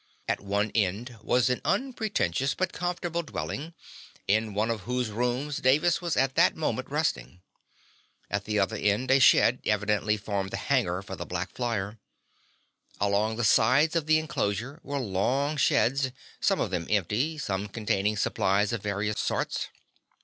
At 0.27 0.39
one 0.41 0.71
end 0.73 1.19
was 1.21 1.47
an 1.51 1.61
unpretentious 1.63 2.55
but 2.55 2.73
comfortable 2.73 3.21
dwelling, 3.21 3.75
in 4.27 4.55
one 4.55 4.71
of 4.71 4.79
whose 4.89 5.11
rooms 5.11 5.57
Davis 5.57 6.01
was 6.01 6.17
at 6.17 6.33
that 6.33 6.55
moment 6.55 6.89
resting. 6.89 7.43
At 8.27 8.45
the 8.45 8.57
other 8.57 8.75
end 8.77 9.11
a 9.11 9.19
shed 9.19 9.59
evidently 9.63 10.17
formed 10.17 10.49
the 10.49 10.57
hangar 10.57 11.03
for 11.03 11.15
the 11.15 11.27
black 11.27 11.51
flyer. 11.53 11.99
Along 12.99 13.35
the 13.35 13.43
sides 13.43 13.95
of 13.95 14.07
the 14.07 14.17
inclosure 14.17 14.79
were 14.81 14.97
long 14.97 15.55
sheds, 15.55 16.09
some 16.39 16.59
of 16.59 16.71
them 16.71 16.87
empty, 16.89 17.37
some 17.37 17.67
containing 17.67 18.17
supplies 18.17 18.73
of 18.73 18.81
various 18.81 19.19
sorts. 19.19 19.67